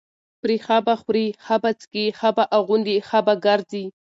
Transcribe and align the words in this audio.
پرې 0.41 0.55
ښه 0.65 0.77
به 0.85 0.95
خوري، 1.01 1.27
ښه 1.45 1.55
به 1.63 1.69
څکي 1.79 2.05
ښه 2.19 2.29
به 2.35 2.43
اغوندي، 2.57 2.97
ښه 3.07 3.19
به 3.25 3.33
ګرځي، 3.45 3.85